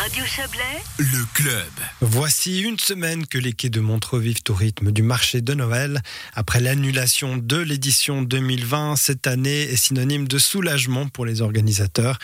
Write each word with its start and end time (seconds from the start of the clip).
Radio 0.00 0.22
Chablais, 0.24 0.62
Le 0.98 1.24
club. 1.34 1.64
Voici 2.00 2.60
une 2.60 2.78
semaine 2.78 3.26
que 3.26 3.36
les 3.36 3.52
quais 3.52 3.68
de 3.68 3.80
Montreux 3.80 4.20
vivent 4.20 4.42
au 4.48 4.54
rythme 4.54 4.92
du 4.92 5.02
marché 5.02 5.40
de 5.40 5.54
Noël. 5.54 6.02
Après 6.34 6.60
l'annulation 6.60 7.36
de 7.36 7.56
l'édition 7.56 8.22
2020, 8.22 8.94
cette 8.94 9.26
année 9.26 9.62
est 9.62 9.76
synonyme 9.76 10.28
de 10.28 10.38
soulagement 10.38 11.08
pour 11.08 11.26
les 11.26 11.40
organisateurs. 11.40 12.18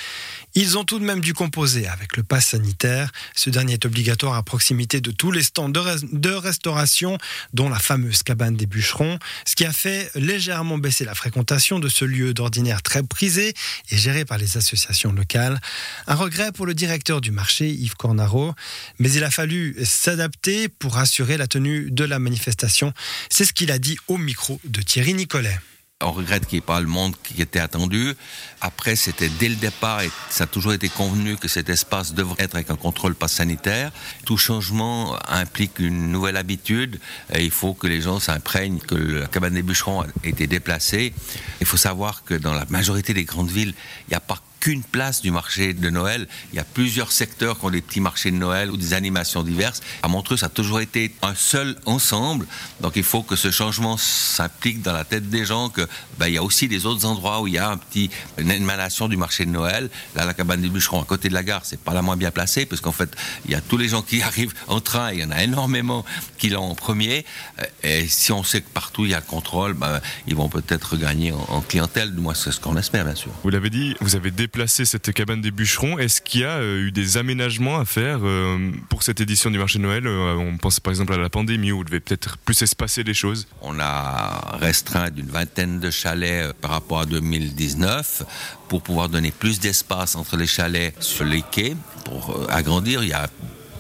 Ils 0.55 0.79
ont 0.79 0.85
tout 0.85 1.01
de 1.01 1.05
même 1.05 1.21
dû 1.21 1.35
composer 1.35 1.89
avec 1.89 2.17
le 2.17 2.23
pass 2.23 2.49
sanitaire. 2.51 3.11
Ce 3.35 3.51
dernier 3.51 3.73
est 3.73 3.87
obligatoire 3.87 4.35
à 4.35 4.45
proximité 4.45 5.01
de 5.01 5.11
tous 5.11 5.33
les 5.33 5.43
stands 5.43 5.69
de, 5.69 5.81
res- 5.81 6.05
de 6.13 6.31
restauration, 6.31 7.19
dont 7.55 7.69
la 7.69 7.81
fameuse 7.81 8.23
cabane 8.23 8.55
des 8.57 8.67
bûcherons, 8.67 9.19
ce 9.47 9.57
qui 9.57 9.65
a 9.65 9.73
fait 9.73 10.13
légèrement 10.15 10.79
baisser 10.79 11.05
la 11.05 11.17
fréquentation 11.17 11.81
de 11.81 11.89
ce 11.89 12.05
lieu 12.05 12.35
d'ordinaire 12.35 12.83
très 12.83 13.03
prisé 13.03 13.53
et 13.91 13.97
géré 13.97 14.25
par 14.25 14.39
les 14.39 14.57
associations 14.57 15.13
locales. 15.13 15.61
Un 16.07 16.15
regret 16.15 16.53
pour 16.53 16.67
le 16.67 16.75
directeur 16.75 17.21
du 17.21 17.33
marché, 17.33 17.64
Yves 17.71 17.97
Cornaro, 17.97 18.55
mais 18.99 19.13
il 19.13 19.25
a 19.25 19.31
fallu 19.31 19.77
s'adapter 19.85 20.69
pour 20.69 20.99
assurer 20.99 21.37
la 21.37 21.47
tenue 21.47 21.91
de 21.91 22.05
la 22.05 22.19
manifestation. 22.19 22.93
C'est 23.31 23.45
ce 23.45 23.53
qu'il 23.53 23.71
a 23.71 23.79
dit 23.79 23.97
au 24.09 24.19
micro 24.19 24.61
de 24.65 24.83
Thierry 24.83 25.15
Nicolet. 25.15 25.59
On 26.03 26.13
regrette 26.13 26.47
qu'il 26.47 26.57
n'y 26.57 26.59
ait 26.59 26.67
pas 26.67 26.81
le 26.81 26.87
monde 26.87 27.15
qui 27.23 27.41
était 27.41 27.61
attendu. 27.61 28.15
Après, 28.61 28.97
c'était 28.97 29.29
dès 29.29 29.49
le 29.49 29.55
départ, 29.55 30.03
et 30.03 30.11
ça 30.29 30.45
a 30.45 30.47
toujours 30.47 30.73
été 30.73 30.89
convenu 30.89 31.37
que 31.37 31.49
cet 31.49 31.69
espace 31.69 32.13
devrait 32.13 32.45
être 32.45 32.57
avec 32.57 32.69
un 32.71 32.77
contrôle 32.77 33.15
pas 33.15 33.29
sanitaire. 33.29 33.93
Tout 34.27 34.37
changement 34.37 35.17
implique 35.31 35.79
une 35.79 36.11
nouvelle 36.11 36.37
habitude 36.37 37.01
et 37.33 37.45
il 37.45 37.51
faut 37.51 37.75
que 37.75 37.87
les 37.87 38.03
gens 38.03 38.19
s'imprègnent 38.19 38.81
que 38.81 38.95
la 38.95 39.27
cabane 39.29 39.55
des 39.55 39.63
bûcherons 39.63 40.03
a 40.03 40.07
été 40.25 40.47
déplacée. 40.47 41.15
Il 41.61 41.67
faut 41.67 41.77
savoir 41.77 42.25
que 42.25 42.35
dans 42.35 42.55
la 42.55 42.67
majorité 42.69 43.15
des 43.15 43.25
grandes 43.25 43.51
villes, 43.51 43.75
il 44.09 44.11
n'y 44.11 44.17
a 44.17 44.21
pas 44.21 44.43
qu'une 44.65 44.83
place 44.83 45.21
du 45.21 45.31
marché 45.31 45.75
de 45.75 45.91
Noël. 45.91 46.27
Il 46.51 46.57
y 46.57 46.59
a 46.59 46.65
plusieurs 46.65 47.13
secteurs 47.13 47.59
qui 47.59 47.67
ont 47.67 47.71
des 47.71 47.83
petits 47.83 48.01
marchés 48.01 48.31
de 48.31 48.37
Noël 48.37 48.71
ou 48.71 48.79
des 48.79 48.95
animations 48.95 49.43
diverses. 49.43 49.83
À 50.03 50.09
Montreux, 50.09 50.39
ça 50.39 50.47
a 50.47 50.49
toujours 50.49 50.81
été 50.81 51.15
un 51.21 51.35
seul 51.35 51.77
ensemble. 51.85 52.47
Donc 52.81 52.97
il 52.97 53.03
faut 53.03 53.23
que 53.23 53.37
ce 53.37 53.51
changement 53.51 53.99
s'implique 53.99 54.81
dans 54.81 54.95
la 54.95 55.05
tête 55.05 55.29
des 55.29 55.45
gens, 55.45 55.69
que 55.69 55.87
ben, 56.19 56.29
il 56.29 56.35
y 56.35 56.39
a 56.39 56.43
aussi 56.43 56.67
des 56.67 56.87
autres 56.87 57.05
endroits 57.05 57.43
où 57.43 57.47
il 57.47 57.53
y 57.53 57.59
a 57.59 57.69
un 57.69 57.77
petit, 57.77 58.09
une 58.39 58.51
émanation 58.51 59.07
du 59.07 59.19
marché 59.19 59.45
de 59.45 59.51
Noël. 59.51 59.91
Là, 60.17 60.25
la 60.25 60.33
cabane 60.33 60.63
des 60.63 60.71
bûcherons 60.71 61.03
à 61.03 61.05
côté 61.05 61.29
de 61.29 61.35
la 61.35 61.43
gare, 61.43 61.67
c'est 61.67 61.79
pas 61.79 61.93
la 61.93 62.01
moins 62.01 62.17
bien 62.17 62.31
placée, 62.31 62.65
parce 62.65 62.81
qu'en 62.81 62.93
fait, 62.93 63.15
il 63.45 63.51
y 63.51 63.55
a 63.55 63.61
tous 63.61 63.77
les 63.77 63.89
gens 63.91 64.01
qui 64.01 64.23
arrivent 64.31 64.55
en 64.69 64.81
train, 64.81 65.13
il 65.13 65.21
y 65.21 65.25
en 65.25 65.31
a 65.31 65.43
énormément 65.43 66.07
qui 66.39 66.49
l'ont 66.49 66.71
en 66.71 66.75
premier. 66.75 67.27
Euh, 67.59 67.65
Et 67.83 68.09
si 68.09 68.33
on 68.33 68.43
sait 68.43 68.63
que 68.63 68.71
partout 68.71 69.05
il 69.05 69.11
y 69.11 69.15
a 69.15 69.21
le 69.21 69.27
contrôle, 69.27 69.75
ben, 69.75 70.01
ils 70.27 70.35
vont 70.35 70.49
peut-être 70.49 70.93
regagner 70.93 71.33
en, 71.33 71.47
en 71.51 71.61
clientèle, 71.61 72.15
du 72.15 72.21
moins 72.23 72.33
c'est 72.33 72.51
ce 72.51 72.61
qu'on 72.61 72.79
espère, 72.79 73.05
bien 73.05 73.15
sûr. 73.15 73.31
Vous 73.43 73.51
l'avez 73.51 73.69
dit, 73.69 73.95
vous 74.01 74.17
avez 74.17 74.31
déplacé 74.55 74.85
cette 74.85 75.13
cabane 75.13 75.41
des 75.41 75.51
bûcherons. 75.51 75.99
Est-ce 75.99 76.21
qu'il 76.21 76.43
y 76.43 76.45
a 76.45 76.59
euh, 76.59 76.87
eu 76.87 76.93
des 76.93 77.17
aménagements 77.17 77.81
à 77.81 77.85
faire 77.85 78.21
euh, 78.23 78.71
pour 78.89 79.03
cette 79.03 79.21
édition 79.21 79.51
du 79.51 79.59
marché 79.59 79.81
de 79.81 79.83
Noël 79.83 80.07
Euh, 80.07 80.37
On 80.37 80.59
pense 80.59 80.79
par 80.79 80.93
exemple 80.93 81.13
à 81.13 81.17
la 81.17 81.29
pandémie 81.29 81.73
où 81.73 81.79
vous 81.79 81.85
devez 81.85 81.99
peut-être 81.99 82.39
plus 82.39 82.63
espacer 82.63 83.03
les 83.03 83.15
choses? 83.15 83.49
On 83.63 83.81
a 83.81 84.57
restreint 84.61 85.11
d'une 85.11 85.27
vingtaine 85.27 85.81
de 85.81 85.91
chalets 85.91 86.53
par 86.53 86.71
rapport 86.71 87.01
à 87.01 87.07
2019 87.07 88.23
pour 88.69 88.81
pouvoir 88.83 89.09
donner 89.09 89.33
plus 89.33 89.59
d'espace 89.59 90.15
entre 90.15 90.37
les 90.37 90.47
chalets 90.47 90.95
sur 91.03 91.25
les 91.25 91.43
quais 91.43 91.75
pour 92.05 92.47
agrandir. 92.49 93.03
Il 93.03 93.09
y 93.09 93.13
a 93.13 93.29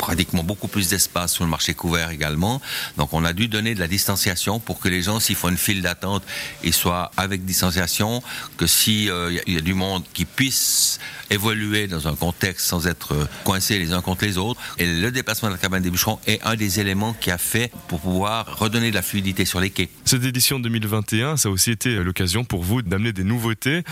pratiquement 0.05 0.45
beaucoup 0.45 0.69
plus 0.69 0.89
d'espace 0.89 1.33
sur 1.33 1.45
le 1.45 1.51
marché 1.51 1.73
couvert 1.73 2.11
également. 2.11 2.61
Donc 2.99 3.15
on 3.15 3.25
a 3.25 3.33
dû 3.33 3.49
donner 3.49 3.75
de 3.75 3.81
la 3.81 3.89
distanciation 3.89 4.61
pour 4.61 4.79
que 4.79 4.89
les 4.89 5.01
gens, 5.01 5.19
s'ils 5.19 5.35
font 5.35 5.49
une 5.49 5.57
file 5.57 5.81
d'attente, 5.81 6.23
ils 6.63 6.75
soient 6.75 7.11
avec 7.17 7.47
distanciation, 7.47 8.23
que 8.59 8.67
s'il 8.67 9.13
y 9.47 9.57
a 9.57 9.61
du 9.61 9.75
monde 9.75 10.05
qui 10.13 10.27
puisse 10.27 11.01
évoluer 11.31 11.87
dans 11.87 12.07
un 12.07 12.15
contexte 12.15 12.67
sans 12.67 12.87
être 12.87 13.15
euh, 13.15 13.25
coincés 13.45 13.79
les 13.79 13.93
uns 13.93 14.03
contre 14.03 14.25
les 14.25 14.39
autres. 14.39 14.61
Et 14.79 14.87
le 14.87 15.11
déplacement 15.11 15.49
de 15.49 15.55
la 15.55 15.59
cabane 15.59 15.83
des 15.83 15.91
bûcherons 15.91 16.19
est 16.27 16.41
un 16.43 16.55
des 16.55 16.81
éléments 16.81 17.15
qui 17.15 17.31
a 17.31 17.39
fait 17.39 17.73
pour 17.89 18.01
pouvoir 18.01 18.59
redonner 18.59 18.91
de 18.91 18.95
la 18.95 19.03
fluidité 19.03 19.45
sur 19.45 19.61
les 19.61 19.71
quais. 19.71 19.89
Cette 20.05 20.25
édition 20.25 20.59
2021, 20.61 21.37
ça 21.37 21.49
a 21.49 21.53
aussi 21.53 21.71
été 21.71 21.97
l'occasion 21.97 22.45
pour 22.45 22.63
vous 22.63 22.83
d'amener 22.83 23.13
des 23.13 23.25
nouveautés. 23.25 23.83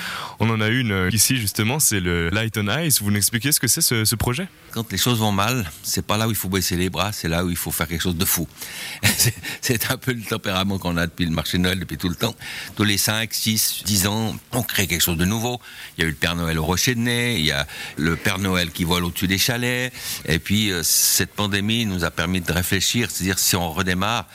On 0.40 0.50
en 0.50 0.60
a 0.60 0.68
une 0.68 0.92
euh, 0.92 1.10
ici 1.12 1.36
justement, 1.36 1.80
c'est 1.80 2.00
le 2.00 2.28
Light 2.30 2.56
on 2.58 2.68
Ice. 2.80 3.00
Vous 3.00 3.10
nous 3.10 3.16
expliquez 3.16 3.52
ce 3.52 3.60
que 3.60 3.68
c'est 3.68 3.80
ce, 3.80 4.04
ce 4.04 4.16
projet? 4.16 4.46
Quand 4.72 4.90
les 4.92 4.98
choses 4.98 5.18
vont 5.18 5.32
mal, 5.32 5.70
c'est 5.82 6.01
pas 6.02 6.16
là 6.16 6.26
où 6.28 6.30
il 6.30 6.36
faut 6.36 6.48
baisser 6.48 6.76
les 6.76 6.90
bras, 6.90 7.12
c'est 7.12 7.28
là 7.28 7.44
où 7.44 7.50
il 7.50 7.56
faut 7.56 7.70
faire 7.70 7.88
quelque 7.88 8.00
chose 8.02 8.16
de 8.16 8.24
fou. 8.24 8.46
C'est- 9.16 9.34
c'est 9.60 9.90
un 9.90 9.96
peu 9.96 10.12
le 10.12 10.22
tempérament 10.22 10.78
qu'on 10.78 10.96
a 10.96 11.06
depuis 11.06 11.24
le 11.24 11.30
marché 11.30 11.56
de 11.58 11.62
Noël, 11.62 11.78
depuis 11.78 11.96
tout 11.96 12.08
le 12.08 12.14
temps. 12.14 12.34
Tous 12.76 12.84
les 12.84 12.98
5, 12.98 13.32
6, 13.32 13.82
10 13.84 14.06
ans, 14.06 14.36
on 14.52 14.62
crée 14.62 14.86
quelque 14.86 15.00
chose 15.02 15.16
de 15.16 15.24
nouveau. 15.24 15.60
Il 15.96 16.02
y 16.02 16.04
a 16.04 16.08
eu 16.08 16.10
le 16.10 16.16
Père 16.16 16.34
Noël 16.36 16.58
au 16.58 16.64
Rocher 16.64 16.94
de 16.94 17.00
Nez, 17.00 17.38
il 17.38 17.44
y 17.46 17.52
a 17.52 17.66
le 17.96 18.16
Père 18.16 18.38
Noël 18.38 18.70
qui 18.70 18.84
vole 18.84 19.04
au-dessus 19.04 19.28
des 19.28 19.38
chalets. 19.38 19.92
Et 20.26 20.38
puis, 20.38 20.70
euh, 20.72 20.82
cette 20.82 21.32
pandémie 21.34 21.86
nous 21.86 22.04
a 22.04 22.10
permis 22.10 22.40
de 22.40 22.52
réfléchir, 22.52 23.10
c'est-à-dire 23.10 23.38
si 23.38 23.56
on 23.56 23.72
redémarre, 23.72 24.26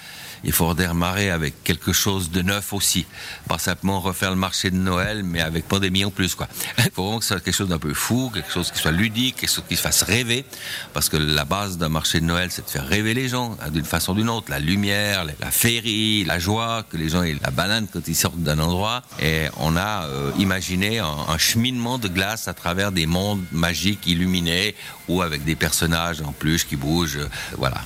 il 0.43 0.51
faut 0.51 0.67
redémarrer 0.67 1.31
avec 1.31 1.63
quelque 1.63 1.91
chose 1.91 2.29
de 2.29 2.43
neuf 2.43 2.71
aussi. 2.71 3.05
Pas 3.49 3.57
simplement 3.57 3.99
refaire 3.99 4.29
le 4.29 4.35
marché 4.35 4.69
de 4.69 4.75
Noël, 4.77 5.23
mais 5.23 5.41
avec 5.41 5.67
pandémie 5.67 6.05
en 6.05 6.11
plus, 6.11 6.35
quoi. 6.35 6.47
Il 6.77 6.91
faut 6.91 7.03
vraiment 7.03 7.17
que 7.19 7.25
ce 7.25 7.29
soit 7.33 7.39
quelque 7.39 7.55
chose 7.55 7.69
d'un 7.69 7.79
peu 7.79 7.93
fou, 7.95 8.29
quelque 8.31 8.51
chose 8.53 8.71
qui 8.71 8.79
soit 8.79 8.91
ludique, 8.91 9.37
quelque 9.37 9.49
chose 9.51 9.63
qui 9.67 9.75
fasse 9.75 10.03
rêver. 10.03 10.45
Parce 10.93 11.09
que 11.09 11.17
la 11.17 11.43
d'un 11.77 11.89
marché 11.89 12.19
de 12.19 12.25
Noël, 12.25 12.49
c'est 12.51 12.63
de 12.65 12.69
faire 12.69 12.85
rêver 12.87 13.13
les 13.13 13.27
gens, 13.29 13.57
hein, 13.61 13.69
d'une 13.71 13.85
façon 13.85 14.13
ou 14.13 14.15
d'une 14.15 14.29
autre. 14.29 14.49
La 14.49 14.59
lumière, 14.59 15.25
la 15.25 15.51
féerie, 15.51 16.23
la 16.23 16.39
joie, 16.39 16.83
que 16.89 16.97
les 16.97 17.09
gens 17.09 17.23
aient 17.23 17.35
la 17.41 17.49
banane 17.51 17.87
quand 17.91 18.07
ils 18.07 18.15
sortent 18.15 18.37
d'un 18.37 18.59
endroit. 18.59 19.01
Et 19.21 19.47
on 19.57 19.75
a 19.75 20.05
euh, 20.05 20.31
imaginé 20.37 20.99
un, 20.99 21.15
un 21.27 21.37
cheminement 21.37 21.97
de 21.97 22.07
glace 22.07 22.47
à 22.47 22.53
travers 22.53 22.91
des 22.91 23.05
mondes 23.07 23.43
magiques 23.51 24.05
illuminés 24.07 24.75
ou 25.07 25.21
avec 25.21 25.43
des 25.43 25.55
personnages 25.55 26.21
en 26.21 26.31
peluche 26.31 26.67
qui 26.67 26.75
bougent. 26.75 27.17
euh, 27.17 27.29
voilà. 27.57 27.81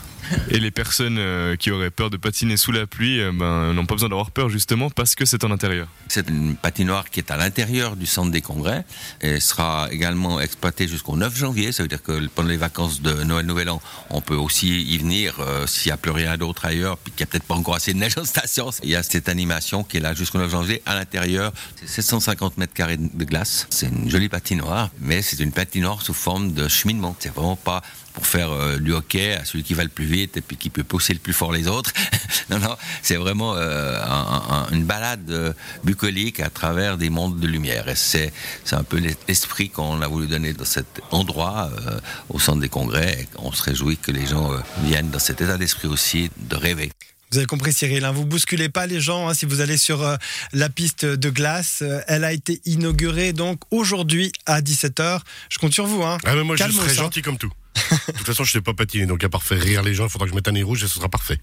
Et 0.50 0.60
les 0.60 0.72
personnes 0.72 1.18
euh, 1.18 1.56
qui 1.56 1.72
auraient 1.72 1.92
peur 1.92 2.10
de 2.10 2.18
patiner 2.18 2.58
sous 2.58 2.72
la 2.72 2.88
pluie 2.88 3.20
euh, 3.20 3.32
ben, 3.34 3.74
n'ont 3.74 3.86
pas 3.86 3.96
besoin 3.96 4.10
d'avoir 4.10 4.32
peur 4.32 4.50
justement 4.50 4.90
parce 4.90 5.16
que 5.16 5.26
c'est 5.26 5.44
en 5.44 5.52
intérieur. 5.52 5.88
C'est 6.08 6.30
une 6.30 6.56
patinoire 6.56 7.10
qui 7.10 7.20
est 7.20 7.32
à 7.32 7.38
l'intérieur 7.38 7.96
du 7.96 8.06
centre 8.06 8.32
des 8.32 8.42
congrès 8.42 8.86
et 9.22 9.40
sera 9.40 9.88
également 9.92 10.40
exploitée 10.40 10.88
jusqu'au 10.88 11.16
9 11.16 11.38
janvier. 11.38 11.72
Ça 11.72 11.84
veut 11.84 11.90
dire 11.90 12.02
que 12.02 12.28
pendant 12.28 12.50
les 12.50 12.58
vacances 12.58 13.02
de 13.02 13.24
Noël 13.24 13.46
Nouvel 13.46 13.70
An, 13.70 13.82
on 14.10 14.22
peut 14.22 14.36
aussi 14.36 14.84
y 14.84 14.98
venir 14.98 15.36
euh, 15.40 15.68
s'il 15.68 15.90
n'y 15.90 15.94
a 15.94 15.98
plus 15.98 16.12
rien 16.12 16.38
d'autre 16.38 16.66
ailleurs, 16.66 16.98
puis 16.98 17.12
qu'il 17.12 17.26
n'y 17.26 17.30
a 17.30 17.32
peut-être 17.32 17.48
pas 17.48 17.56
encore 17.56 17.76
assez 17.76 17.94
de 17.94 18.00
neige 18.00 18.18
en 18.18 18.26
station. 18.26 18.70
Il 18.84 18.90
y 18.90 18.96
a 18.96 19.04
cette 19.04 19.30
animation 19.30 19.84
qui 19.84 19.98
est 19.98 20.02
là 20.02 20.14
jusqu'au 20.14 20.38
9 20.38 20.52
janvier 20.52 20.82
à 20.86 20.96
l'intérieur. 20.96 21.52
C'est 21.76 21.88
750 21.88 22.58
mètres 22.58 22.74
carrés 22.74 22.98
de 22.98 23.24
glace. 23.24 23.68
C'est 23.70 23.88
une 23.88 24.10
jolie 24.10 24.30
patinoire, 24.30 24.90
mais 25.00 25.22
c'est 25.22 25.40
une 25.40 25.52
patinoire 25.52 26.02
sous 26.02 26.14
forme 26.14 26.54
de 26.54 26.68
cheminement. 26.68 27.16
C'est 27.20 27.34
vraiment 27.34 27.56
pas 27.56 27.82
pour 28.14 28.28
faire 28.28 28.80
du 28.80 28.92
hockey 28.92 29.36
à 29.36 29.46
celui 29.46 29.64
qui 29.64 29.74
va 29.74 29.84
le 29.84 29.90
plus 29.90 30.04
vite 30.04 30.11
et 30.20 30.28
puis 30.42 30.58
qui 30.58 30.70
peut 30.70 30.84
pousser 30.84 31.14
le 31.14 31.20
plus 31.20 31.34
fort 31.34 31.52
les 31.52 31.68
autres. 31.68 31.92
non, 32.50 32.60
non, 32.60 32.76
c'est 33.02 33.16
vraiment 33.16 33.56
euh, 33.56 33.98
un- 34.04 34.44
un- 34.50 34.68
une 34.72 34.84
balade 34.86 35.30
euh, 35.32 35.54
bucolique 35.84 36.40
à 36.40 36.50
travers 36.50 36.98
des 36.98 37.10
mondes 37.10 37.40
de 37.40 37.48
lumière. 37.48 37.88
Et 37.90 37.96
c'est, 37.96 38.32
c'est 38.66 38.76
un 38.76 38.84
peu 38.84 39.02
l'esprit 39.28 39.70
qu'on 39.70 40.02
a 40.02 40.08
voulu 40.08 40.28
donner 40.28 40.54
dans 40.54 40.66
cet 40.66 41.02
endroit, 41.12 41.70
euh, 41.88 42.00
au 42.30 42.40
centre 42.40 42.60
des 42.60 42.70
congrès. 42.70 43.22
Et 43.22 43.28
on 43.38 43.52
se 43.52 43.64
réjouit 43.64 43.98
que 43.98 44.12
les 44.12 44.26
gens 44.28 44.52
euh, 44.52 44.58
viennent 44.84 45.10
dans 45.10 45.20
cet 45.20 45.42
état 45.42 45.58
d'esprit 45.58 45.88
aussi 45.88 46.30
de 46.38 46.56
rêver. 46.56 46.92
Vous 47.32 47.38
avez 47.38 47.48
compris 47.48 47.72
Cyril, 47.72 48.04
hein, 48.04 48.12
vous 48.12 48.26
bousculez 48.26 48.68
pas 48.68 48.88
les 48.88 49.00
gens 49.00 49.30
hein, 49.30 49.34
si 49.34 49.46
vous 49.46 49.62
allez 49.62 49.78
sur 49.78 50.02
euh, 50.04 50.18
la 50.52 50.68
piste 50.68 51.06
de 51.06 51.30
glace. 51.30 51.80
Euh, 51.82 52.02
elle 52.08 52.26
a 52.26 52.34
été 52.34 52.60
inaugurée 52.66 53.32
donc 53.32 53.62
aujourd'hui 53.72 54.34
à 54.46 54.60
17h. 54.60 55.22
Je 55.50 55.58
compte 55.58 55.72
sur 55.72 55.86
vous. 55.88 56.04
Hein. 56.04 56.18
Ah, 56.26 56.36
mais 56.36 56.44
moi, 56.44 56.58
Calmos, 56.58 56.74
je 56.84 56.90
serai 56.90 56.92
hein. 57.00 57.04
gentil 57.04 57.22
comme 57.22 57.38
tout. 57.38 57.52
De 57.92 58.14
toute 58.14 58.28
façon, 58.28 58.44
je 58.44 58.52
sais 58.52 58.62
pas 58.62 58.74
patiner, 58.74 59.06
donc 59.06 59.24
à 59.24 59.30
part 59.30 59.44
faire 59.44 59.62
rire 59.62 59.84
les 59.84 59.94
gens, 59.94 60.06
il 60.06 60.10
faudra 60.10 60.26
que 60.26 60.32
je 60.32 60.36
mette 60.36 60.48
un 60.48 60.52
nez 60.52 60.64
rouge 60.64 60.84
et 60.84 60.88
ce 60.88 60.96
sera 60.96 61.10
parfait. 61.10 61.40